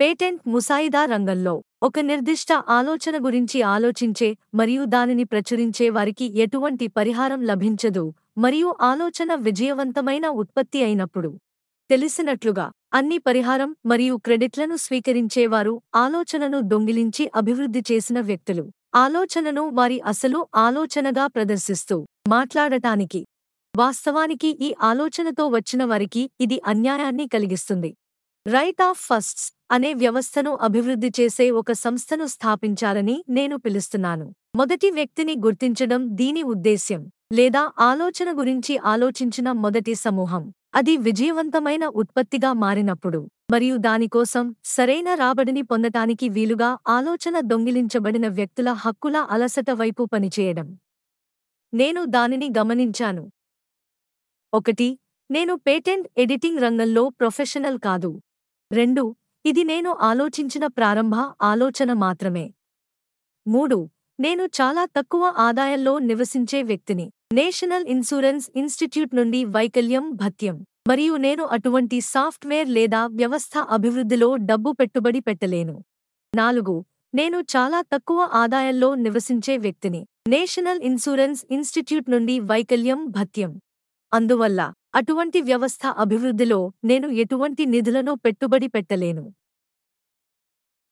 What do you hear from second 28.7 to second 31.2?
of firsts అనే వ్యవస్థను అభివృద్ధి